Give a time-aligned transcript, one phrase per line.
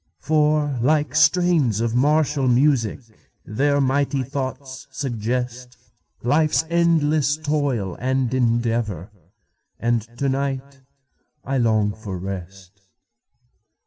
[0.17, 3.01] For, like strains of martial music,
[3.45, 9.11] Their mighty thoughts suggestLife's endless toil and endeavor;
[9.79, 10.81] And to night
[11.45, 12.81] I long for rest.